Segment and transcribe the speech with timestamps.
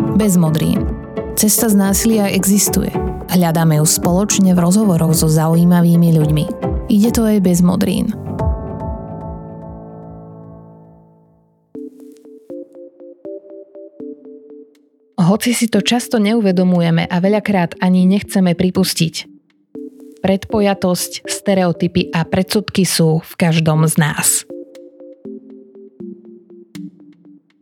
[0.00, 0.88] Bez modrín.
[1.36, 2.88] Cesta z násilia existuje.
[3.28, 6.44] Hľadáme ju spoločne v rozhovoroch so zaujímavými ľuďmi.
[6.88, 8.16] Ide to aj bez modrín.
[15.20, 19.14] Hoci si to často neuvedomujeme a veľakrát ani nechceme pripustiť,
[20.24, 24.48] predpojatosť, stereotypy a predsudky sú v každom z nás.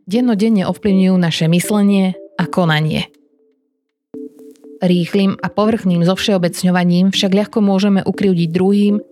[0.09, 3.11] Dennodenne ovplyvňujú naše myslenie a konanie.
[4.79, 9.03] Rýchlým a povrchným zovšeobecňovaním však ľahko môžeme ukriúdiť druhým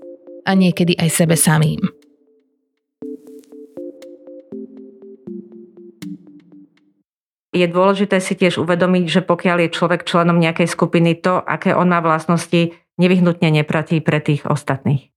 [0.47, 1.83] a niekedy aj sebe samým.
[7.51, 11.89] Je dôležité si tiež uvedomiť, že pokiaľ je človek členom nejakej skupiny, to, aké on
[11.89, 15.09] má vlastnosti, nevyhnutne nepratí pre tých ostatných.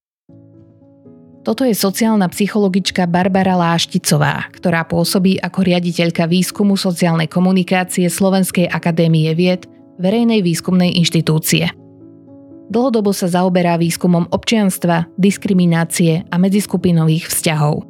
[1.41, 9.33] Toto je sociálna psychologička Barbara Lášticová, ktorá pôsobí ako riaditeľka výskumu sociálnej komunikácie Slovenskej akadémie
[9.33, 9.65] vied,
[9.97, 11.73] verejnej výskumnej inštitúcie.
[12.71, 17.89] Dlhodobo sa zaoberá výskumom občianstva, diskriminácie a medziskupinových vzťahov.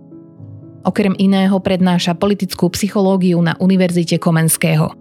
[0.86, 4.94] Okrem iného prednáša politickú psychológiu na Univerzite Komenského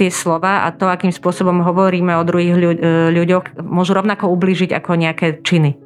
[0.00, 2.58] tie slova a to, akým spôsobom hovoríme o druhých e,
[3.12, 5.76] ľuďoch, môžu rovnako ublížiť ako nejaké činy.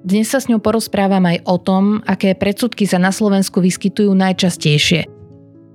[0.00, 5.04] Dnes sa s ňou porozprávam aj o tom, aké predsudky sa na Slovensku vyskytujú najčastejšie.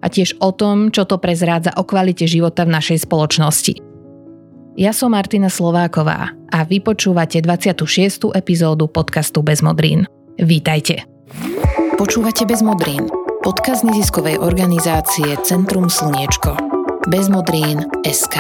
[0.02, 3.74] A tiež o tom, čo to prezrádza o kvalite života v našej spoločnosti.
[4.76, 8.34] Ja som Martina Slováková a vy počúvate 26.
[8.36, 10.10] epizódu podcastu Bez modrín.
[10.42, 11.06] Vítajte.
[11.96, 13.08] Počúvate Bez modrín,
[13.40, 18.36] podcast neziskovej organizácie Centrum Slniečko bezmodrín.sk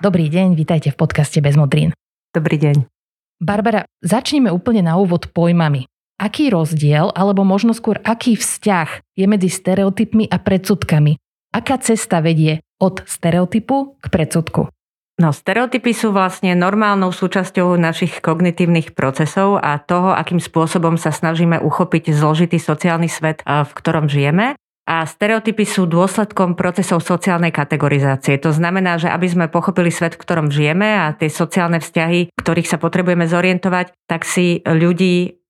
[0.00, 1.96] Dobrý deň, vítajte v podcaste Bezmodrín.
[2.36, 2.99] Dobrý deň.
[3.40, 5.88] Barbara, začneme úplne na úvod pojmami.
[6.20, 11.16] Aký rozdiel, alebo možno skôr aký vzťah je medzi stereotypmi a predsudkami?
[11.48, 14.68] Aká cesta vedie od stereotypu k predsudku?
[15.16, 21.60] No, stereotypy sú vlastne normálnou súčasťou našich kognitívnych procesov a toho, akým spôsobom sa snažíme
[21.64, 24.60] uchopiť zložitý sociálny svet, v ktorom žijeme.
[24.88, 28.40] A stereotypy sú dôsledkom procesov sociálnej kategorizácie.
[28.42, 32.66] To znamená, že aby sme pochopili svet, v ktorom žijeme a tie sociálne vzťahy, ktorých
[32.66, 35.40] sa potrebujeme zorientovať, tak si ľudí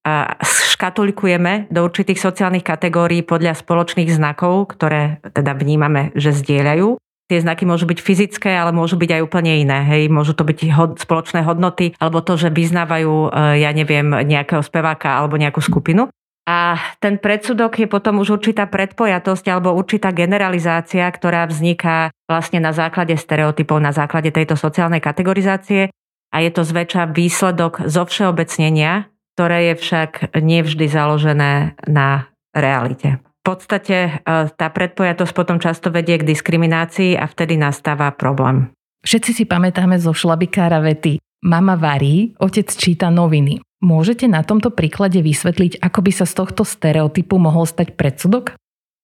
[0.81, 6.97] škatulikujeme do určitých sociálnych kategórií podľa spoločných znakov, ktoré teda vnímame, že zdieľajú.
[7.31, 9.87] Tie znaky môžu byť fyzické, ale môžu byť aj úplne iné.
[9.87, 10.11] Hej.
[10.11, 15.15] Môžu to byť hod, spoločné hodnoty, alebo to, že vyznávajú, e, ja neviem, nejakého speváka
[15.15, 16.11] alebo nejakú skupinu.
[16.49, 22.73] A ten predsudok je potom už určitá predpojatosť alebo určitá generalizácia, ktorá vzniká vlastne na
[22.73, 25.93] základe stereotypov, na základe tejto sociálnej kategorizácie
[26.31, 33.21] a je to zväčša výsledok zo všeobecnenia, ktoré je však nevždy založené na realite.
[33.41, 34.11] V podstate e,
[34.53, 38.69] tá predpojatosť potom často vedie k diskriminácii a vtedy nastáva problém.
[39.01, 43.65] Všetci si pamätáme zo šlabikára vety Mama varí, otec číta noviny.
[43.81, 48.53] Môžete na tomto príklade vysvetliť, ako by sa z tohto stereotypu mohol stať predsudok?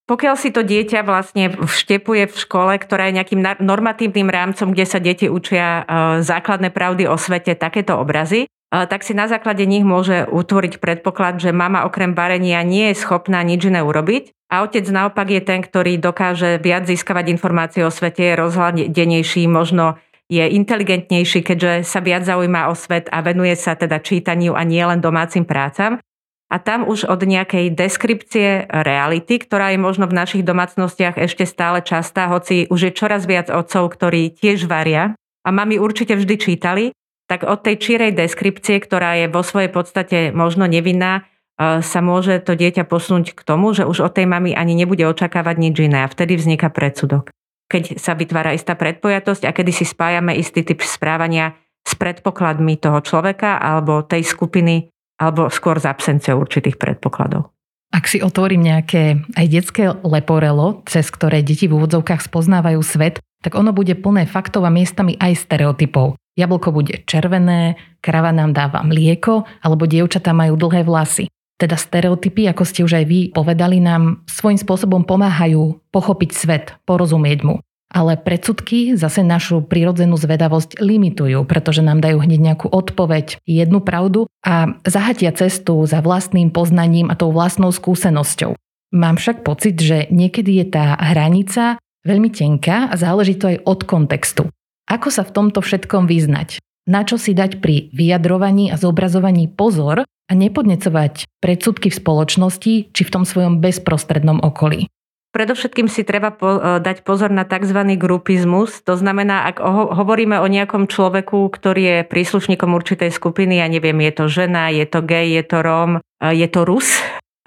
[0.07, 5.03] Pokiaľ si to dieťa vlastne vštepuje v škole, ktorá je nejakým normatívnym rámcom, kde sa
[5.03, 9.83] deti učia e, základné pravdy o svete, takéto obrazy, e, tak si na základe nich
[9.83, 14.87] môže utvoriť predpoklad, že mama okrem varenia nie je schopná nič iné urobiť a otec
[14.87, 21.39] naopak je ten, ktorý dokáže viac získavať informácie o svete, je rozhľadenejší, možno je inteligentnejší,
[21.39, 25.47] keďže sa viac zaujíma o svet a venuje sa teda čítaniu a nie len domácim
[25.47, 26.03] prácam.
[26.47, 31.83] A tam už od nejakej deskripcie reality, ktorá je možno v našich domácnostiach ešte stále
[31.83, 35.11] častá, hoci už je čoraz viac otcov, ktorí tiež varia
[35.43, 36.85] a mami určite vždy čítali,
[37.27, 41.27] tak od tej čírej deskripcie, ktorá je vo svojej podstate možno nevinná,
[41.59, 45.03] e, sa môže to dieťa posunúť k tomu, že už od tej mamy ani nebude
[45.03, 47.35] očakávať nič iné a vtedy vzniká predsudok
[47.67, 51.55] keď sa vytvára istá predpojatosť a kedy si spájame istý typ správania
[51.87, 57.51] s predpokladmi toho človeka alebo tej skupiny, alebo skôr s absenciou určitých predpokladov.
[57.87, 63.55] Ak si otvorím nejaké aj detské leporelo, cez ktoré deti v úvodzovkách spoznávajú svet, tak
[63.55, 66.19] ono bude plné faktov a miestami aj stereotypov.
[66.35, 71.31] Jablko bude červené, krava nám dáva mlieko, alebo dievčatá majú dlhé vlasy.
[71.57, 77.41] Teda stereotypy, ako ste už aj vy povedali, nám svojím spôsobom pomáhajú pochopiť svet, porozumieť
[77.41, 77.55] mu.
[77.87, 84.27] Ale predsudky zase našu prirodzenú zvedavosť limitujú, pretože nám dajú hneď nejakú odpoveď, jednu pravdu
[84.43, 88.53] a zahatia cestu za vlastným poznaním a tou vlastnou skúsenosťou.
[88.93, 93.79] Mám však pocit, že niekedy je tá hranica veľmi tenká a záleží to aj od
[93.87, 94.43] kontextu.
[94.87, 96.59] Ako sa v tomto všetkom vyznať?
[96.87, 103.01] Na čo si dať pri vyjadrovaní a zobrazovaní pozor a nepodnecovať predsudky v spoločnosti či
[103.01, 104.91] v tom svojom bezprostrednom okolí.
[105.35, 107.77] Predovšetkým si treba po, e, dať pozor na tzv.
[107.99, 108.81] grupizmus.
[108.87, 113.99] To znamená, ak ho, hovoríme o nejakom človeku, ktorý je príslušníkom určitej skupiny, ja neviem,
[114.01, 116.89] je to žena, je to gay, je to Róm, e, je to Rus,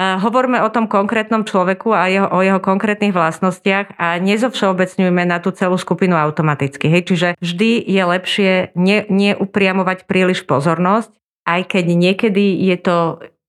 [0.00, 5.52] Hovoríme o tom konkrétnom človeku a jeho, o jeho konkrétnych vlastnostiach a nezovšeobecňujme na tú
[5.52, 6.88] celú skupinu automaticky.
[6.88, 7.12] Hej?
[7.12, 11.12] Čiže vždy je lepšie ne, neupriamovať príliš pozornosť,
[11.50, 12.99] aj keď niekedy je to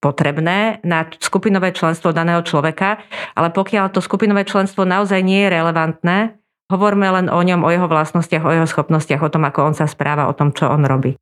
[0.01, 2.97] potrebné na skupinové členstvo daného človeka,
[3.37, 6.17] ale pokiaľ to skupinové členstvo naozaj nie je relevantné,
[6.73, 9.85] hovorme len o ňom, o jeho vlastnostiach, o jeho schopnostiach, o tom, ako on sa
[9.85, 11.13] správa, o tom, čo on robí.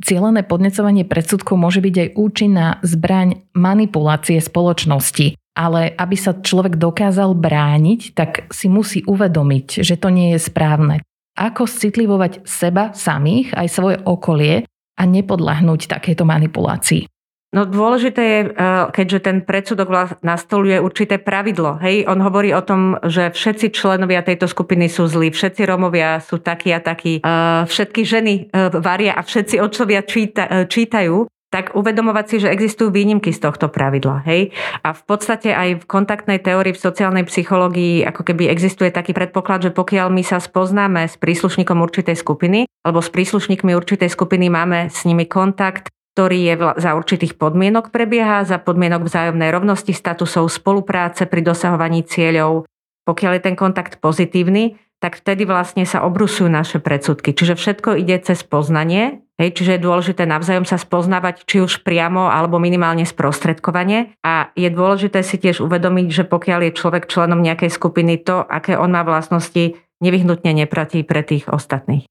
[0.00, 5.36] Cielené podnecovanie predsudkov môže byť aj účinná zbraň manipulácie spoločnosti.
[5.52, 11.04] Ale aby sa človek dokázal brániť, tak si musí uvedomiť, že to nie je správne.
[11.36, 14.64] Ako citlivovať seba samých, aj svoje okolie
[15.00, 17.08] a nepodľahnúť takéto manipulácii.
[17.50, 19.90] No dôležité je, eh, keďže ten predsudok
[20.22, 21.82] nastoluje určité pravidlo.
[21.82, 26.38] Hej, on hovorí o tom, že všetci členovia tejto skupiny sú zlí, všetci Romovia sú
[26.38, 32.24] takí a takí, eh, všetky ženy eh, varia a všetci otcovia číta, čítajú tak uvedomovať
[32.30, 34.22] si, že existujú výnimky z tohto pravidla.
[34.22, 34.54] Hej?
[34.86, 39.66] A v podstate aj v kontaktnej teórii, v sociálnej psychológii, ako keby existuje taký predpoklad,
[39.66, 44.88] že pokiaľ my sa spoznáme s príslušníkom určitej skupiny, alebo s príslušníkmi určitej skupiny máme
[44.94, 51.26] s nimi kontakt, ktorý je za určitých podmienok prebieha, za podmienok vzájomnej rovnosti statusov, spolupráce
[51.26, 52.66] pri dosahovaní cieľov.
[53.06, 57.32] Pokiaľ je ten kontakt pozitívny, tak vtedy vlastne sa obrusujú naše predsudky.
[57.32, 62.28] Čiže všetko ide cez poznanie, hej, čiže je dôležité navzájom sa spoznávať, či už priamo
[62.28, 64.12] alebo minimálne sprostredkovanie.
[64.20, 68.76] A je dôležité si tiež uvedomiť, že pokiaľ je človek členom nejakej skupiny, to, aké
[68.76, 72.04] on má vlastnosti, nevyhnutne nepratí pre tých ostatných.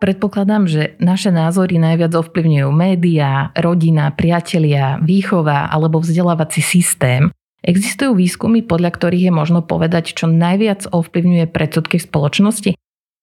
[0.00, 7.28] Predpokladám, že naše názory najviac ovplyvňujú médiá, rodina, priatelia, výchova alebo vzdelávací systém.
[7.60, 12.70] Existujú výskumy, podľa ktorých je možno povedať, čo najviac ovplyvňuje predsudky v spoločnosti?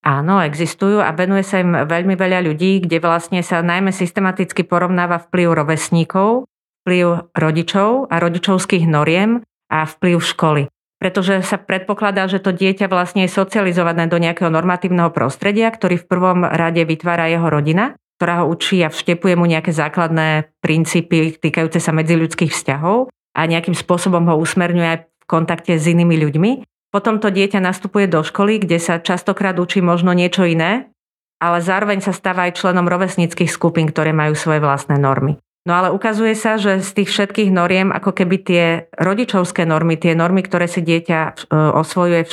[0.07, 5.19] Áno, existujú a venuje sa im veľmi veľa ľudí, kde vlastne sa najmä systematicky porovnáva
[5.27, 6.47] vplyv rovesníkov,
[6.87, 10.63] vplyv rodičov a rodičovských noriem a vplyv školy
[10.97, 16.09] pretože sa predpokladá, že to dieťa vlastne je socializované do nejakého normatívneho prostredia, ktorý v
[16.09, 21.77] prvom rade vytvára jeho rodina, ktorá ho učí a vštepuje mu nejaké základné princípy týkajúce
[21.77, 26.51] sa medziľudských vzťahov a nejakým spôsobom ho usmerňuje aj v kontakte s inými ľuďmi.
[26.97, 30.89] Potom to dieťa nastupuje do školy, kde sa častokrát učí možno niečo iné,
[31.37, 35.37] ale zároveň sa stáva aj členom rovesnických skupín, ktoré majú svoje vlastné normy.
[35.69, 38.65] No ale ukazuje sa, že z tých všetkých noriem, ako keby tie
[38.97, 41.31] rodičovské normy, tie normy, ktoré si dieťa e,
[41.77, 42.29] osvojuje e,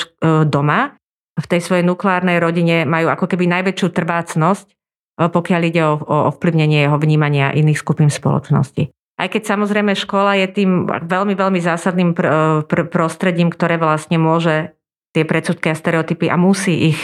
[0.49, 0.97] doma,
[1.37, 4.75] v tej svojej nukleárnej rodine majú ako keby najväčšiu trvácnosť, e,
[5.29, 8.89] pokiaľ ide o, o ovplyvnenie jeho vnímania iných skupín spoločnosti.
[9.15, 14.75] Aj keď samozrejme škola je tým veľmi, veľmi zásadným pr- pr- prostredím, ktoré vlastne môže
[15.15, 17.01] tie predsudky a stereotypy a musí ich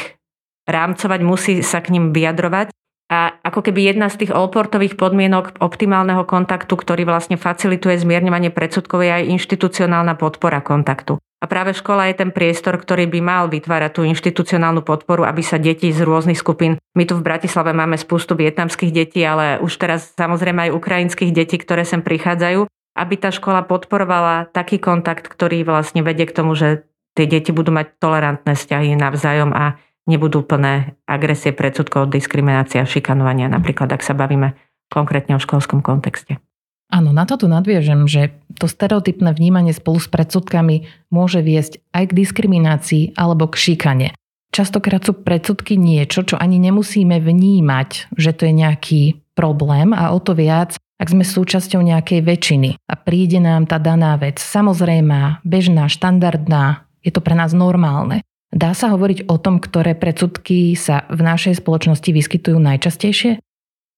[0.67, 2.75] rámcovať, musí sa k ním vyjadrovať,
[3.11, 9.03] a ako keby jedna z tých olportových podmienok optimálneho kontaktu, ktorý vlastne facilituje zmierňovanie predsudkov,
[9.03, 11.19] je aj inštitucionálna podpora kontaktu.
[11.41, 15.57] A práve škola je ten priestor, ktorý by mal vytvárať tú inštitucionálnu podporu, aby sa
[15.57, 20.13] deti z rôznych skupín, my tu v Bratislave máme spustu vietnamských detí, ale už teraz
[20.21, 26.05] samozrejme aj ukrajinských detí, ktoré sem prichádzajú, aby tá škola podporovala taký kontakt, ktorý vlastne
[26.05, 26.85] vedie k tomu, že
[27.17, 33.89] tie deti budú mať tolerantné vzťahy navzájom a nebudú plné agresie, predsudkov, diskriminácia, šikanovania, napríklad
[33.89, 34.59] ak sa bavíme
[34.93, 36.37] konkrétne o školskom kontexte.
[36.91, 42.11] Áno, na to tu nadviežem, že to stereotypné vnímanie spolu s predsudkami môže viesť aj
[42.11, 44.09] k diskriminácii alebo k šikane.
[44.51, 49.03] Častokrát sú predsudky niečo, čo ani nemusíme vnímať, že to je nejaký
[49.39, 54.19] problém a o to viac, ak sme súčasťou nejakej väčšiny a príde nám tá daná
[54.19, 58.21] vec, samozrejmá, bežná, štandardná, je to pre nás normálne.
[58.51, 63.39] Dá sa hovoriť o tom, ktoré predsudky sa v našej spoločnosti vyskytujú najčastejšie?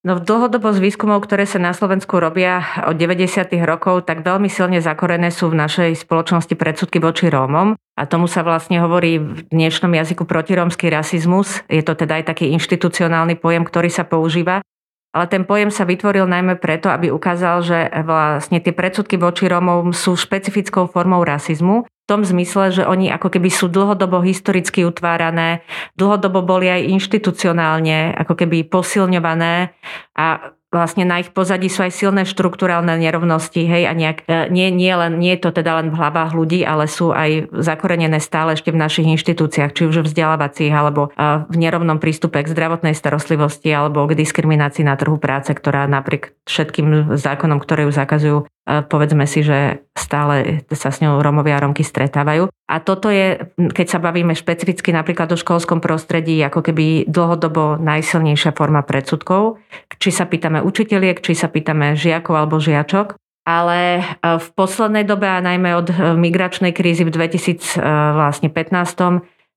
[0.02, 3.54] No dlhodobo z výskumov, ktoré sa na Slovensku robia od 90.
[3.62, 7.78] rokov, tak veľmi silne zakorené sú v našej spoločnosti predsudky voči Rómom.
[7.94, 11.62] A tomu sa vlastne hovorí v dnešnom jazyku protirómsky rasizmus.
[11.70, 14.66] Je to teda aj taký inštitucionálny pojem, ktorý sa používa.
[15.14, 19.94] Ale ten pojem sa vytvoril najmä preto, aby ukázal, že vlastne tie predsudky voči Rómom
[19.94, 25.62] sú špecifickou formou rasizmu v tom zmysle, že oni ako keby sú dlhodobo historicky utvárané,
[25.94, 29.70] dlhodobo boli aj inštitucionálne ako keby posilňované
[30.18, 34.72] a vlastne na ich pozadí sú aj silné štruktúralne nerovnosti, hej, a nejak, e, nie,
[34.72, 38.56] nie, len, nie je to teda len v hlavách ľudí, ale sú aj zakorenené stále
[38.56, 42.96] ešte v našich inštitúciách, či už v vzdelávacích, alebo e, v nerovnom prístupe k zdravotnej
[42.96, 49.26] starostlivosti, alebo k diskriminácii na trhu práce, ktorá napriek všetkým zákonom, ktoré ju zakazujú, povedzme
[49.26, 52.46] si, že stále sa s ňou Romovia a Romky stretávajú.
[52.70, 58.54] A toto je, keď sa bavíme špecificky napríklad o školskom prostredí, ako keby dlhodobo najsilnejšia
[58.54, 59.58] forma predsudkov.
[59.98, 63.18] Či sa pýtame učiteľiek, či sa pýtame žiakov alebo žiačok.
[63.42, 64.02] Ale e,
[64.38, 67.74] v poslednej dobe a najmä od e, migračnej krízy v 2015,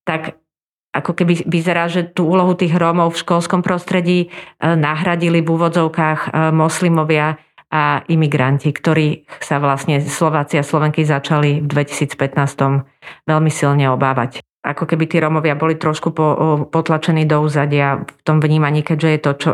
[0.02, 0.42] tak
[0.96, 4.28] ako keby vyzerá, že tú úlohu tých Rómov v školskom prostredí e,
[4.66, 7.38] nahradili v úvodzovkách moslimovia
[7.70, 14.46] a imigranti, ktorí sa vlastne Slováci a Slovenky začali v 2015 veľmi silne obávať.
[14.66, 16.28] Ako keby tí Romovia boli trošku po,
[16.74, 19.52] potlačení do úzadia v tom vnímaní, keďže je to čo,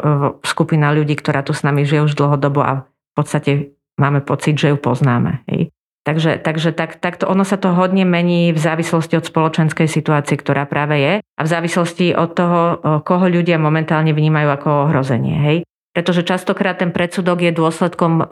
[0.47, 3.51] skupina ľudí, ktorá tu s nami žije už dlhodobo a v podstate
[3.99, 5.43] máme pocit, že ju poznáme.
[5.51, 5.75] Hej.
[6.01, 10.65] Takže, takže tak, takto ono sa to hodne mení v závislosti od spoločenskej situácie, ktorá
[10.65, 12.61] práve je a v závislosti od toho,
[13.05, 15.37] koho ľudia momentálne vnímajú ako ohrozenie.
[15.45, 15.57] Hej
[15.91, 18.25] pretože častokrát ten predsudok je dôsledkom e,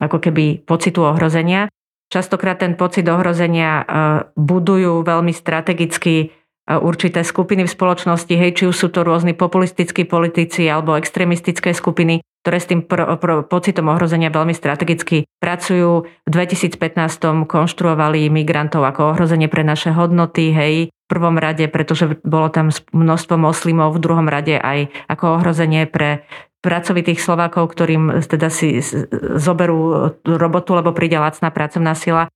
[0.00, 1.68] ako keby pocitu ohrozenia.
[2.12, 3.84] Častokrát ten pocit ohrozenia e,
[4.36, 6.26] budujú veľmi strategicky e,
[6.72, 12.24] určité skupiny v spoločnosti, hej, či už sú to rôzni populistickí politici alebo extrémistické skupiny,
[12.44, 16.08] ktoré s tým pro, pro, pocitom ohrozenia veľmi strategicky pracujú.
[16.08, 16.80] V 2015
[17.48, 23.36] konštruovali migrantov ako ohrozenie pre naše hodnoty, hej, v prvom rade, pretože bolo tam množstvo
[23.36, 26.24] moslimov, v druhom rade aj ako ohrozenie pre
[26.64, 28.80] pracovitých Slovákov, ktorým teda si
[29.36, 32.32] zoberú robotu, lebo príde lacná pracovná sila.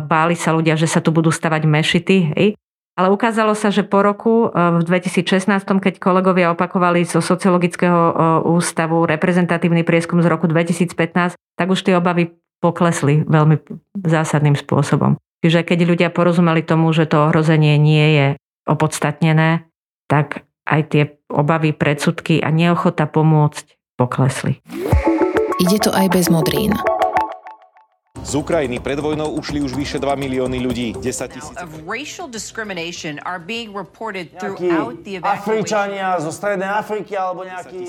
[0.00, 2.16] Báli sa ľudia, že sa tu budú stavať mešity.
[2.32, 2.48] Hej?
[2.96, 8.16] Ale ukázalo sa, že po roku v 2016, keď kolegovia opakovali zo sociologického
[8.48, 12.32] ústavu reprezentatívny prieskum z roku 2015, tak už tie obavy
[12.64, 13.60] poklesli veľmi
[14.00, 15.20] zásadným spôsobom.
[15.44, 18.26] Čiže keď ľudia porozumeli tomu, že to ohrozenie nie je
[18.64, 19.68] opodstatnené,
[20.08, 24.60] tak aj tie obavy, predsudky a neochota pomôcť poklesli.
[25.56, 26.76] Ide to aj bez modrín.
[28.26, 30.98] Z Ukrajiny pred vojnou ušli už vyše 2 milióny ľudí.
[30.98, 31.54] 10 tisíc.
[35.22, 37.86] Afričania zo Strednej Afriky alebo nejakí...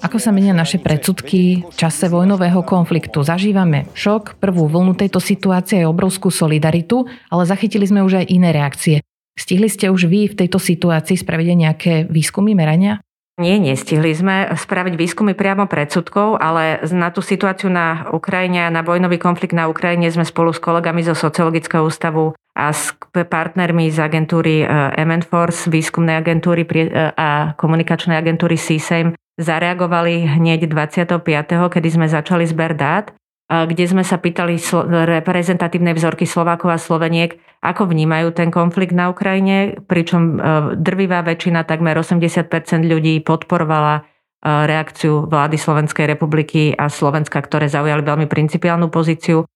[0.00, 3.20] Ako sa menia naše predsudky v čase vojnového konfliktu?
[3.20, 8.56] Zažívame šok, prvú vlnu tejto situácie je obrovskú solidaritu, ale zachytili sme už aj iné
[8.56, 9.05] reakcie.
[9.36, 13.04] Stihli ste už vy v tejto situácii spraviť nejaké výskumy, merania?
[13.36, 18.80] Nie, nestihli sme spraviť výskumy priamo predsudkov, ale na tú situáciu na Ukrajine a na
[18.80, 24.00] vojnový konflikt na Ukrajine sme spolu s kolegami zo Sociologického ústavu a s partnermi z
[24.00, 31.20] agentúry eh, MN Force, výskumnej agentúry eh, a komunikačnej agentúry CSAM zareagovali hneď 25.,
[31.68, 33.12] kedy sme začali zber dát
[33.46, 34.58] kde sme sa pýtali
[35.06, 40.32] reprezentatívnej vzorky Slovákov a Sloveniek, ako vnímajú ten konflikt na Ukrajine, pričom e,
[40.78, 42.46] drvivá väčšina, takmer 80%
[42.86, 44.02] ľudí podporovala e,
[44.46, 49.46] reakciu vlády Slovenskej republiky a Slovenska, ktoré zaujali veľmi principiálnu pozíciu.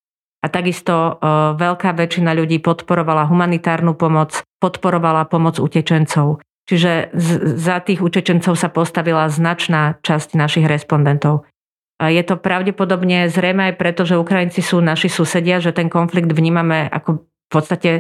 [0.41, 1.13] A takisto e,
[1.55, 6.43] veľká väčšina ľudí podporovala humanitárnu pomoc, podporovala pomoc utečencov.
[6.71, 7.11] Čiže
[7.59, 11.50] za tých utečencov sa postavila značná časť našich respondentov.
[12.01, 16.89] Je to pravdepodobne zrejme aj preto, že Ukrajinci sú naši susedia, že ten konflikt vnímame
[16.89, 17.91] ako v podstate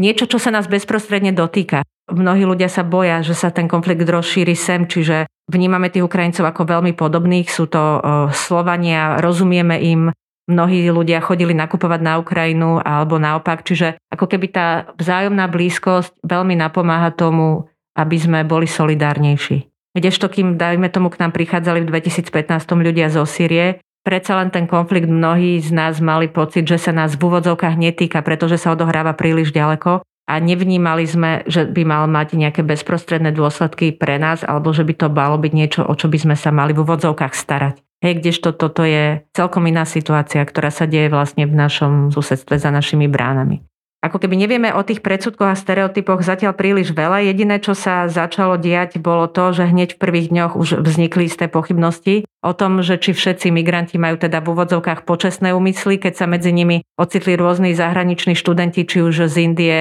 [0.00, 1.84] niečo, čo sa nás bezprostredne dotýka.
[2.08, 6.64] Mnohí ľudia sa boja, že sa ten konflikt rozšíri sem, čiže vnímame tých Ukrajincov ako
[6.64, 7.52] veľmi podobných.
[7.52, 8.00] Sú to
[8.32, 10.08] Slovania, rozumieme im,
[10.48, 13.66] mnohí ľudia chodili nakupovať na Ukrajinu alebo naopak.
[13.66, 14.66] Čiže ako keby tá
[14.96, 19.75] vzájomná blízkosť veľmi napomáha tomu, aby sme boli solidárnejší.
[19.96, 22.28] Kdežto kým, dajme tomu, k nám prichádzali v 2015
[22.68, 27.16] ľudia zo Sýrie, predsa len ten konflikt mnohí z nás mali pocit, že sa nás
[27.16, 32.36] v úvodzovkách netýka, pretože sa odohráva príliš ďaleko a nevnímali sme, že by mal mať
[32.36, 36.18] nejaké bezprostredné dôsledky pre nás alebo že by to malo byť niečo, o čo by
[36.20, 37.80] sme sa mali v úvodzovkách starať.
[38.04, 42.68] Hej, kdežto toto je celkom iná situácia, ktorá sa deje vlastne v našom susedstve za
[42.68, 43.64] našimi bránami
[44.06, 47.26] ako keby nevieme o tých predsudkoch a stereotypoch zatiaľ príliš veľa.
[47.26, 51.50] Jediné, čo sa začalo diať, bolo to, že hneď v prvých dňoch už vznikli isté
[51.50, 56.26] pochybnosti o tom, že či všetci migranti majú teda v úvodzovkách počestné úmysly, keď sa
[56.30, 59.78] medzi nimi ocitli rôzni zahraniční študenti, či už z Indie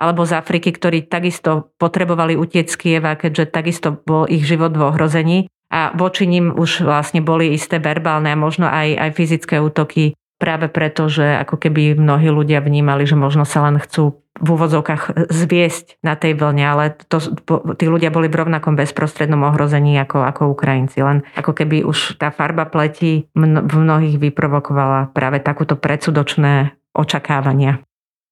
[0.00, 4.90] alebo z Afriky, ktorí takisto potrebovali utieť z Kieva, keďže takisto bol ich život v
[4.90, 5.38] ohrození.
[5.70, 10.72] A voči nim už vlastne boli isté verbálne a možno aj, aj fyzické útoky práve
[10.72, 16.00] preto, že ako keby mnohí ľudia vnímali, že možno sa len chcú v úvodzovkách zviesť
[16.00, 17.20] na tej vlne, ale to,
[17.76, 21.04] tí ľudia boli v rovnakom bezprostrednom ohrození ako, ako Ukrajinci.
[21.04, 27.84] Len ako keby už tá farba pleti v mnohých vyprovokovala práve takúto predsudočné očakávania.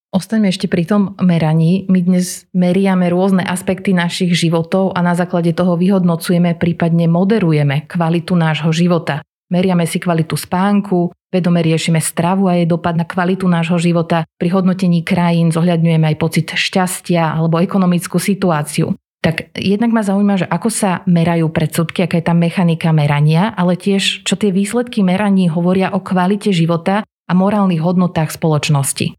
[0.08, 1.84] Ostaňme ešte pri tom meraní.
[1.92, 8.32] My dnes meriame rôzne aspekty našich životov a na základe toho vyhodnocujeme, prípadne moderujeme kvalitu
[8.32, 9.20] nášho života.
[9.52, 14.24] Meriame si kvalitu spánku, vedome riešime stravu a jej dopad na kvalitu nášho života.
[14.40, 18.96] Pri hodnotení krajín zohľadňujeme aj pocit šťastia alebo ekonomickú situáciu.
[19.18, 23.74] Tak jednak ma zaujíma, že ako sa merajú predsudky, aká je tá mechanika merania, ale
[23.74, 29.18] tiež, čo tie výsledky meraní hovoria o kvalite života a morálnych hodnotách spoločnosti.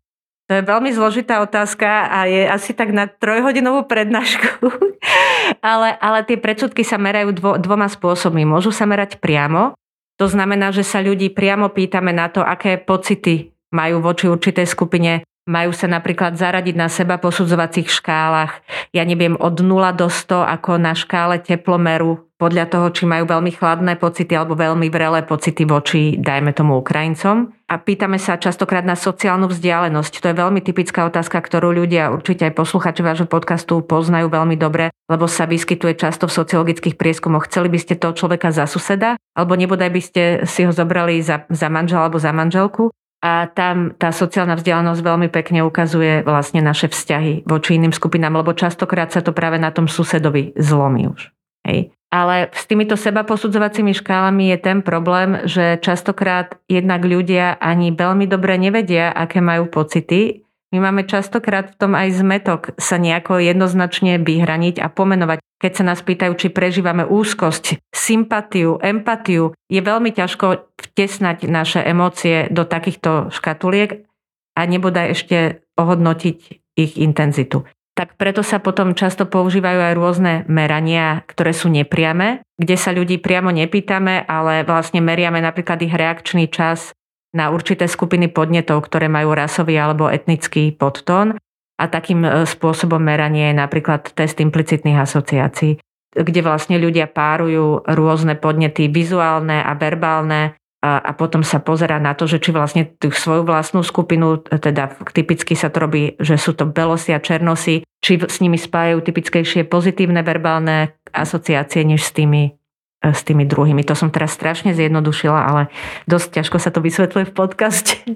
[0.50, 4.72] To je veľmi zložitá otázka a je asi tak na trojhodinovú prednášku.
[5.62, 8.50] ale, ale tie predsudky sa merajú dvo, dvoma spôsobmi.
[8.50, 9.78] Môžu sa merať priamo,
[10.20, 15.24] to znamená, že sa ľudí priamo pýtame na to, aké pocity majú voči určitej skupine
[15.50, 18.62] majú sa napríklad zaradiť na seba posudzovacích škálach.
[18.94, 23.52] Ja neviem, od 0 do 100 ako na škále teplomeru podľa toho, či majú veľmi
[23.52, 27.52] chladné pocity alebo veľmi vrelé pocity voči, dajme tomu, Ukrajincom.
[27.68, 30.24] A pýtame sa častokrát na sociálnu vzdialenosť.
[30.24, 34.96] To je veľmi typická otázka, ktorú ľudia, určite aj posluchači vášho podcastu poznajú veľmi dobre,
[35.12, 37.52] lebo sa vyskytuje často v sociologických prieskumoch.
[37.52, 41.44] Chceli by ste toho človeka za suseda, alebo nebodaj by ste si ho zobrali za,
[41.52, 46.88] za manžela alebo za manželku a tam tá sociálna vzdialenosť veľmi pekne ukazuje vlastne naše
[46.88, 51.36] vzťahy voči iným skupinám, lebo častokrát sa to práve na tom susedovi zlomí už.
[51.68, 51.92] Hej.
[52.10, 58.26] Ale s týmito seba posudzovacími škálami je ten problém, že častokrát jednak ľudia ani veľmi
[58.26, 64.22] dobre nevedia, aké majú pocity my máme častokrát v tom aj zmetok sa nejako jednoznačne
[64.22, 65.42] vyhraniť a pomenovať.
[65.58, 72.48] Keď sa nás pýtajú, či prežívame úzkosť, sympatiu, empatiu, je veľmi ťažko vtesnať naše emócie
[72.54, 74.06] do takýchto škatuliek
[74.54, 76.38] a nebodaj ešte ohodnotiť
[76.78, 77.66] ich intenzitu.
[78.00, 83.20] Tak preto sa potom často používajú aj rôzne merania, ktoré sú nepriame, kde sa ľudí
[83.20, 86.96] priamo nepýtame, ale vlastne meriame napríklad ich reakčný čas
[87.36, 91.36] na určité skupiny podnetov, ktoré majú rasový alebo etnický podtón.
[91.76, 95.80] A takým e, spôsobom meranie je napríklad test implicitných asociácií,
[96.16, 102.16] kde vlastne ľudia párujú rôzne podnety vizuálne a verbálne a, a potom sa pozera na
[102.16, 106.56] to, že či vlastne tú svoju vlastnú skupinu, teda typicky sa to robí, že sú
[106.56, 112.60] to belosi a černosi, či s nimi spájajú typickejšie pozitívne verbálne asociácie, než s tými
[113.00, 113.88] E, s tými druhými.
[113.88, 115.62] To som teraz strašne zjednodušila, ale
[116.04, 117.96] dosť ťažko sa to vysvetľuje v podcaste.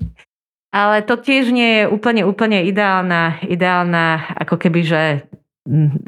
[0.73, 5.01] Ale to tiež nie je úplne, úplne ideálna, ideálna, ako keby, že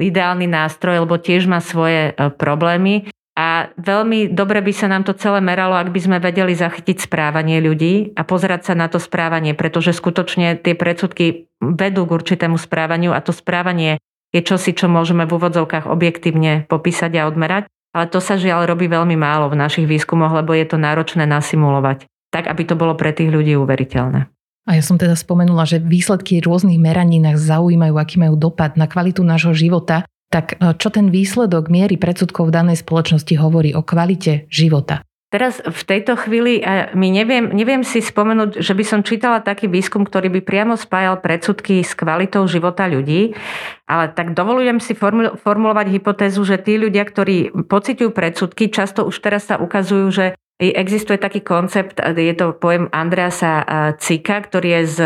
[0.01, 3.05] ideálny nástroj, lebo tiež má svoje e, problémy.
[3.35, 7.59] A veľmi dobre by sa nám to celé meralo, ak by sme vedeli zachytiť správanie
[7.59, 13.11] ľudí a pozerať sa na to správanie, pretože skutočne tie predsudky vedú k určitému správaniu
[13.11, 13.99] a to správanie
[14.31, 17.67] je čosi, čo môžeme v úvodzovkách objektívne popísať a odmerať.
[17.95, 22.07] Ale to sa žiaľ robí veľmi málo v našich výskumoch, lebo je to náročné nasimulovať,
[22.27, 24.27] tak aby to bolo pre tých ľudí uveriteľné.
[24.65, 28.89] A ja som teda spomenula, že výsledky rôznych meraní nás zaujímajú, aký majú dopad na
[28.89, 30.03] kvalitu nášho života.
[30.35, 34.99] Tak e, čo ten výsledok miery predsudkov v danej spoločnosti hovorí o kvalite života?
[35.31, 36.63] Teraz v tejto chvíli
[36.95, 41.19] my neviem, neviem si spomenúť, že by som čítala taký výskum, ktorý by priamo spájal
[41.19, 43.35] predsudky s kvalitou života ľudí,
[43.83, 49.51] ale tak dovolujem si formulovať hypotézu, že tí ľudia, ktorí pociťujú predsudky, často už teraz
[49.51, 53.67] sa ukazujú, že Existuje taký koncept, je to pojem Andreasa
[53.99, 54.97] Cika, ktorý je z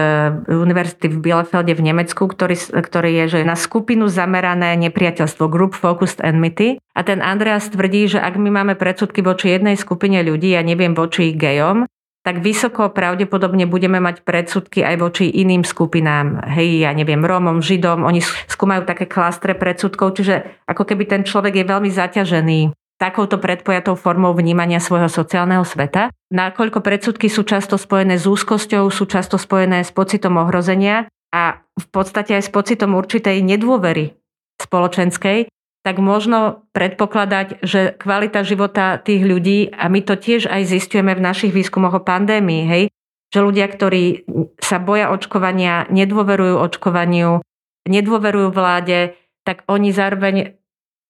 [0.45, 6.21] Univerzity v Bielefelde v Nemecku, ktorý, ktorý je že na skupinu zamerané nepriateľstvo, group focused
[6.21, 6.77] enmity.
[6.93, 10.93] A ten Andreas tvrdí, že ak my máme predsudky voči jednej skupine ľudí, ja neviem,
[10.93, 11.89] voči gejom,
[12.21, 16.45] tak vysoko pravdepodobne budeme mať predsudky aj voči iným skupinám.
[16.45, 21.57] Hej, ja neviem, Rómom, Židom, oni skúmajú také klastre predsudkov, čiže ako keby ten človek
[21.57, 22.59] je veľmi zaťažený
[22.99, 26.11] takouto predpojatou formou vnímania svojho sociálneho sveta.
[26.29, 31.87] Nakoľko predsudky sú často spojené s úzkosťou, sú často spojené s pocitom ohrozenia a v
[31.89, 34.19] podstate aj s pocitom určitej nedôvery
[34.59, 35.47] spoločenskej,
[35.79, 41.23] tak možno predpokladať, že kvalita života tých ľudí, a my to tiež aj zistujeme v
[41.23, 42.83] našich výskumoch o pandémii, hej,
[43.31, 44.27] že ľudia, ktorí
[44.59, 47.39] sa boja očkovania, nedôverujú očkovaniu,
[47.87, 49.15] nedôverujú vláde,
[49.47, 50.58] tak oni zároveň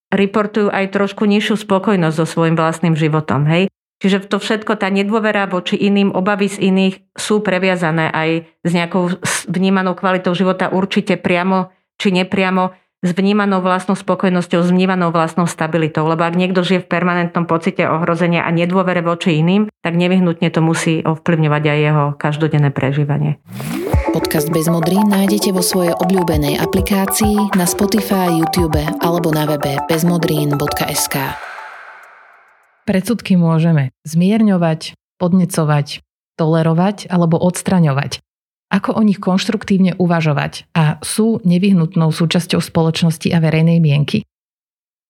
[0.09, 3.45] reportujú aj trošku nižšiu spokojnosť so svojím vlastným životom.
[3.45, 3.69] Hej?
[3.99, 8.29] Čiže to všetko, tá nedôvera voči iným, obavy z iných sú previazané aj
[8.63, 9.11] s nejakou
[9.51, 16.03] vnímanou kvalitou života určite priamo či nepriamo s vnímanou vlastnou spokojnosťou, s vnímanou vlastnou stabilitou.
[16.03, 20.59] Lebo ak niekto žije v permanentnom pocite ohrozenia a nedôvere voči iným, tak nevyhnutne to
[20.59, 23.39] musí ovplyvňovať aj jeho každodenné prežívanie.
[24.11, 31.15] Podcast Bez modrín nájdete vo svojej obľúbenej aplikácii na Spotify, YouTube alebo na webe bezmodrín.sk.
[32.83, 36.01] Predsudky môžeme zmierňovať, podnecovať,
[36.35, 38.19] tolerovať alebo odstraňovať.
[38.69, 44.21] Ako o nich konštruktívne uvažovať a sú nevyhnutnou súčasťou spoločnosti a verejnej mienky?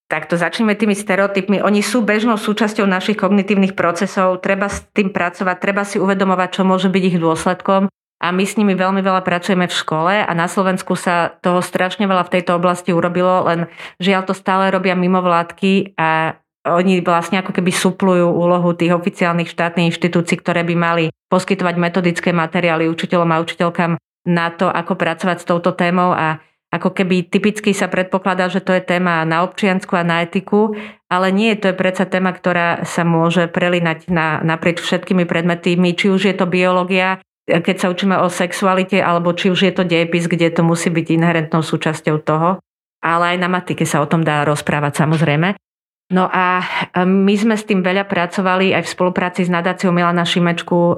[0.09, 1.61] Takto začneme tými stereotypmi.
[1.61, 4.41] Oni sú bežnou súčasťou našich kognitívnych procesov.
[4.41, 7.91] Treba s tým pracovať, treba si uvedomovať, čo môže byť ich dôsledkom.
[8.19, 12.03] A my s nimi veľmi veľa pracujeme v škole a na Slovensku sa toho strašne
[12.03, 16.35] veľa v tejto oblasti urobilo, len žiaľ to stále robia mimo vládky a
[16.67, 22.29] oni vlastne ako keby suplujú úlohu tých oficiálnych štátnych inštitúcií, ktoré by mali poskytovať metodické
[22.35, 23.95] materiály učiteľom a učiteľkám
[24.27, 28.77] na to, ako pracovať s touto témou a ako keby typicky sa predpokladá, že to
[28.77, 30.77] je téma na občiansku a na etiku,
[31.09, 36.13] ale nie, to je predsa téma, ktorá sa môže prelinať na, naprieč všetkými predmetmi, či
[36.13, 40.29] už je to biológia, keď sa učíme o sexualite, alebo či už je to dejepis,
[40.29, 42.61] kde to musí byť inherentnou súčasťou toho.
[43.01, 45.57] Ale aj na matike sa o tom dá rozprávať samozrejme.
[46.09, 46.65] No a
[47.05, 50.97] my sme s tým veľa pracovali aj v spolupráci s nadáciou Milana Šimečku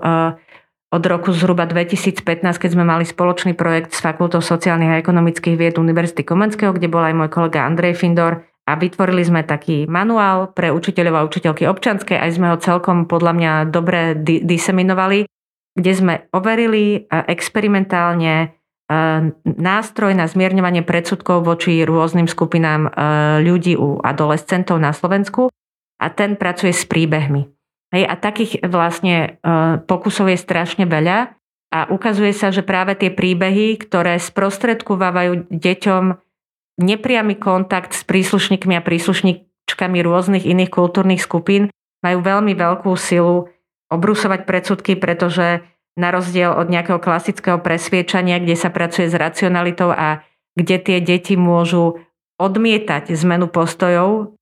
[0.91, 5.75] od roku zhruba 2015, keď sme mali spoločný projekt s Fakultou sociálnych a ekonomických vied
[5.79, 10.71] Univerzity Komenského, kde bol aj môj kolega Andrej Findor a vytvorili sme taký manuál pre
[10.71, 15.27] učiteľov a učiteľky občanskej, aj sme ho celkom podľa mňa dobre di- diseminovali,
[15.75, 18.51] kde sme overili experimentálne
[19.45, 22.91] nástroj na zmierňovanie predsudkov voči rôznym skupinám
[23.39, 25.47] ľudí u adolescentov na Slovensku
[26.01, 27.47] a ten pracuje s príbehmi.
[27.91, 31.35] Hej, a takých vlastne uh, pokusov je strašne veľa
[31.75, 36.03] a ukazuje sa, že práve tie príbehy, ktoré sprostredkovávajú deťom
[36.79, 41.67] nepriamy kontakt s príslušníkmi a príslušníčkami rôznych iných kultúrnych skupín,
[41.99, 43.51] majú veľmi veľkú silu
[43.91, 45.67] obrusovať predsudky, pretože
[45.99, 50.23] na rozdiel od nejakého klasického presviečania, kde sa pracuje s racionalitou a
[50.55, 51.99] kde tie deti môžu
[52.39, 54.35] odmietať zmenu postojov,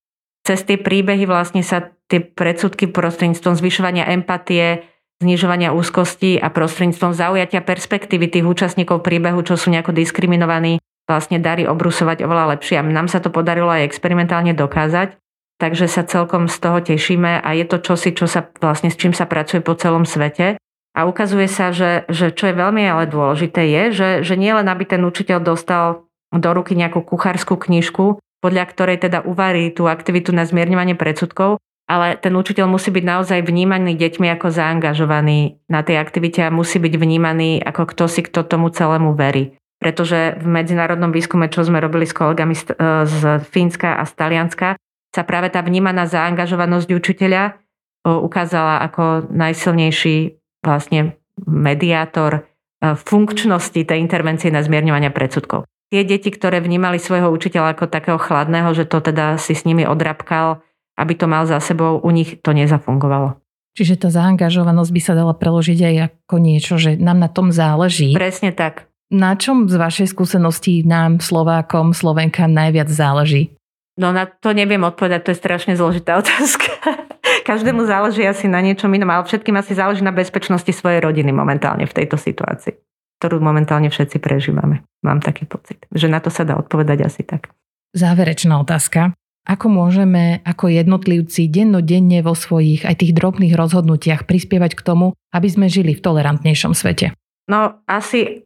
[0.45, 4.87] cez tie príbehy vlastne sa tie predsudky prostredníctvom zvyšovania empatie,
[5.19, 11.67] znižovania úzkosti a prostredníctvom zaujatia perspektívy tých účastníkov príbehu, čo sú nejako diskriminovaní, vlastne darí
[11.67, 12.79] obrusovať oveľa lepšie.
[12.79, 15.19] A nám sa to podarilo aj experimentálne dokázať,
[15.59, 19.11] takže sa celkom z toho tešíme a je to čosi, čo sa vlastne s čím
[19.11, 20.55] sa pracuje po celom svete.
[20.99, 24.67] A ukazuje sa, že, že čo je veľmi ale dôležité je, že, že nie len
[24.67, 26.03] aby ten učiteľ dostal
[26.35, 32.19] do ruky nejakú kuchárskú knižku, podľa ktorej teda uvarí tú aktivitu na zmierňovanie predsudkov, ale
[32.19, 36.93] ten učiteľ musí byť naozaj vnímaný deťmi ako zaangažovaný na tej aktivite a musí byť
[36.99, 39.55] vnímaný ako kto si kto tomu celému verí.
[39.79, 42.75] Pretože v medzinárodnom výskume, čo sme robili s kolegami z,
[43.07, 44.75] z Fínska a z Talianska,
[45.15, 47.55] sa práve tá vnímaná zaangažovanosť učiteľa
[48.03, 52.41] ukázala ako najsilnejší vlastne mediátor e,
[52.95, 55.65] funkčnosti tej intervencie na zmierňovanie predsudkov.
[55.89, 59.89] Tie deti, ktoré vnímali svojho učiteľa ako takého chladného, že to teda si s nimi
[59.89, 60.61] odrabkal,
[60.99, 63.41] aby to mal za sebou, u nich to nezafungovalo.
[63.73, 68.11] Čiže tá zaangažovanosť by sa dala preložiť aj ako niečo, že nám na tom záleží.
[68.13, 68.91] Presne tak.
[69.09, 73.57] Na čom z vašej skúsenosti nám, Slovákom, Slovenkám najviac záleží?
[73.97, 77.08] No na to neviem odpovedať, to je strašne zložitá otázka.
[77.49, 81.89] Každému záleží asi na niečom inom, ale všetkým asi záleží na bezpečnosti svojej rodiny momentálne
[81.89, 82.77] v tejto situácii,
[83.17, 84.85] ktorú momentálne všetci prežívame.
[85.01, 87.49] Mám taký pocit, že na to sa dá odpovedať asi tak.
[87.97, 89.17] Záverečná otázka.
[89.49, 95.49] Ako môžeme ako jednotlivci dennodenne vo svojich aj tých drobných rozhodnutiach prispievať k tomu, aby
[95.49, 97.17] sme žili v tolerantnejšom svete?
[97.49, 98.45] No asi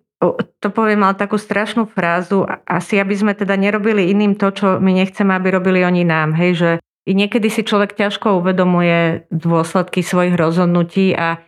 [0.64, 4.96] to poviem ale takú strašnú frázu, asi aby sme teda nerobili iným to, čo my
[4.96, 6.32] nechceme, aby robili oni nám.
[6.40, 6.72] Hej, že
[7.08, 11.44] niekedy si človek ťažko uvedomuje dôsledky svojich rozhodnutí a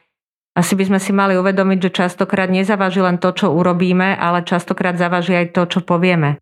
[0.55, 4.95] asi by sme si mali uvedomiť, že častokrát nezaváži len to, čo urobíme, ale častokrát
[4.95, 6.39] zaváži aj to, čo povieme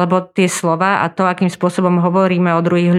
[0.00, 2.96] lebo tie slova a to, akým spôsobom hovoríme o druhých e,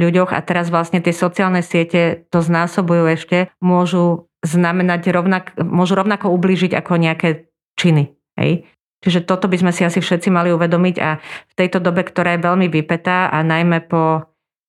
[0.00, 6.32] ľuďoch a teraz vlastne tie sociálne siete to znásobujú ešte, môžu znamenať rovnak, môžu rovnako
[6.32, 8.16] ublížiť ako nejaké činy.
[8.40, 8.64] Hej?
[9.04, 12.46] Čiže toto by sme si asi všetci mali uvedomiť a v tejto dobe, ktorá je
[12.46, 14.27] veľmi vypetá a najmä po,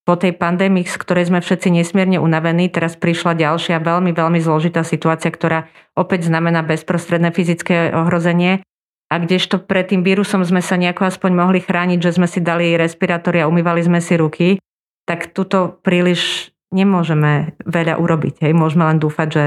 [0.09, 4.81] po tej pandémii, z ktorej sme všetci nesmierne unavení, teraz prišla ďalšia veľmi, veľmi zložitá
[4.81, 8.65] situácia, ktorá opäť znamená bezprostredné fyzické ohrozenie
[9.13, 12.73] a kdežto pred tým vírusom sme sa nejako aspoň mohli chrániť, že sme si dali
[12.73, 14.57] respirátory a umývali sme si ruky,
[15.05, 18.49] tak tuto príliš nemôžeme veľa urobiť.
[18.49, 18.53] Hej.
[18.57, 19.45] Môžeme len dúfať, že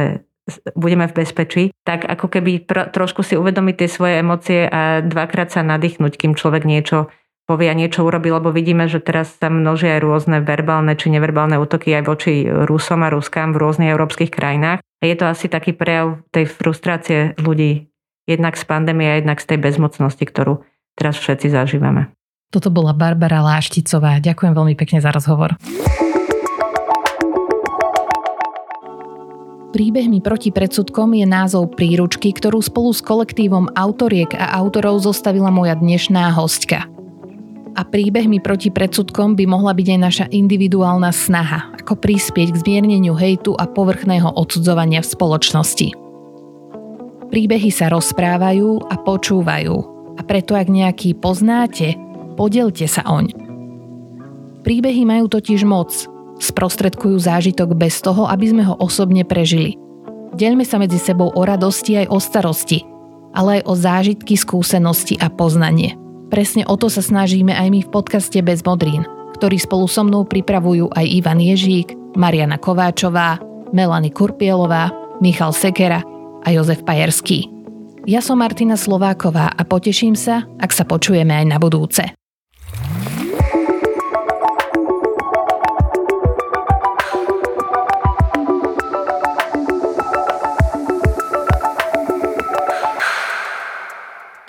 [0.78, 5.50] budeme v bezpečí, tak ako keby pr- trošku si uvedomiť tie svoje emócie a dvakrát
[5.54, 7.10] sa nadýchnuť, kým človek niečo
[7.52, 11.60] povie a niečo urobí, lebo vidíme, že teraz sa množia aj rôzne verbálne či neverbálne
[11.60, 14.80] útoky aj voči Rusom a Ruskám v rôznych európskych krajinách.
[14.80, 19.50] A je to asi taký prejav tej frustrácie ľudí Jednak z pandémie a jednak z
[19.50, 20.62] tej bezmocnosti, ktorú
[20.94, 22.14] teraz všetci zažívame.
[22.54, 24.22] Toto bola Barbara Lášticová.
[24.22, 25.58] Ďakujem veľmi pekne za rozhovor.
[29.72, 35.72] Príbehmi proti predsudkom je názov príručky, ktorú spolu s kolektívom autoriek a autorov zostavila moja
[35.72, 36.84] dnešná hostka.
[37.72, 43.16] A príbehmi proti predsudkom by mohla byť aj naša individuálna snaha, ako prispieť k zmierneniu
[43.16, 45.88] hejtu a povrchného odsudzovania v spoločnosti.
[47.32, 49.76] Príbehy sa rozprávajú a počúvajú
[50.16, 51.96] a preto ak nejaký poznáte,
[52.36, 53.32] podelte sa oň.
[54.60, 55.96] Príbehy majú totiž moc,
[56.44, 59.80] sprostredkujú zážitok bez toho, aby sme ho osobne prežili.
[60.36, 62.84] Deľme sa medzi sebou o radosti aj o starosti,
[63.32, 66.01] ale aj o zážitky, skúsenosti a poznanie.
[66.32, 69.04] Presne o to sa snažíme aj my v podcaste Bez modrín,
[69.36, 73.36] ktorý spolu so mnou pripravujú aj Ivan Ježík, Mariana Kováčová,
[73.76, 74.88] Melany Kurpielová,
[75.20, 76.00] Michal Sekera
[76.40, 77.52] a Jozef Pajerský.
[78.08, 82.16] Ja som Martina Slováková a poteším sa, ak sa počujeme aj na budúce.